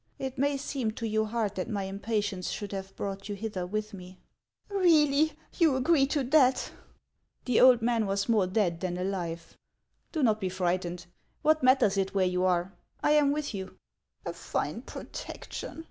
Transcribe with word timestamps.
It 0.17 0.35
may 0.39 0.57
seem 0.57 0.89
to 0.93 1.05
you 1.07 1.25
hard 1.25 1.53
that 1.53 1.69
my 1.69 1.83
impatience 1.83 2.49
should 2.49 2.71
have 2.71 2.95
brought 2.95 3.29
you 3.29 3.35
hither 3.35 3.67
with 3.67 3.93
rue."" 3.93 4.15
Really, 4.67 5.33
you 5.59 5.75
agree 5.75 6.07
to 6.07 6.23
that!" 6.23 6.71
The 7.45 7.61
old 7.61 7.83
man 7.83 8.07
was 8.07 8.27
more 8.27 8.47
dead 8.47 8.79
than 8.79 8.97
alive." 8.97 9.55
Do 10.11 10.23
not 10.23 10.39
be 10.41 10.49
frightened. 10.49 11.05
What 11.43 11.61
matters 11.61 11.97
it 11.99 12.15
where 12.15 12.25
you 12.25 12.45
are? 12.45 12.73
I 13.03 13.11
am 13.11 13.31
with 13.31 13.53
you."" 13.53 13.77
A 14.25 14.33
fine 14.33 14.81
protection 14.81 15.79